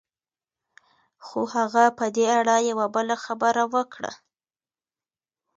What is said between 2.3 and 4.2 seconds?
اړه يوه بله خبره وکړه.